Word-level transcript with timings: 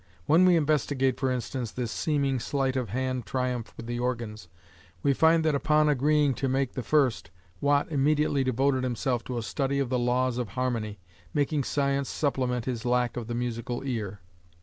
When 0.25 0.45
we 0.45 0.55
investigate, 0.55 1.19
for 1.19 1.29
instance, 1.29 1.69
this 1.69 1.91
seeming 1.91 2.39
sleight 2.39 2.75
of 2.75 2.89
hand 2.89 3.27
triumph 3.27 3.71
with 3.77 3.85
the 3.85 3.99
organs, 3.99 4.47
we 5.03 5.13
find 5.13 5.45
that 5.45 5.53
upon 5.53 5.89
agreeing 5.89 6.33
to 6.41 6.49
make 6.49 6.73
the 6.73 6.81
first, 6.81 7.29
Watt 7.59 7.85
immediately 7.91 8.43
devoted 8.43 8.83
himself 8.83 9.23
to 9.25 9.37
a 9.37 9.43
study 9.43 9.77
of 9.77 9.89
the 9.89 9.99
laws 9.99 10.39
of 10.39 10.49
harmony, 10.57 10.97
making 11.35 11.63
science 11.65 12.09
supplement 12.09 12.65
his 12.65 12.83
lack 12.83 13.15
of 13.15 13.27
the 13.27 13.35
musical 13.35 13.83
ear. 13.85 14.21